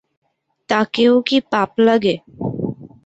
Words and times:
তাঁকেও 0.69 1.15
কি 1.27 1.37
পাপ 1.51 1.71
লাগে? 1.85 2.15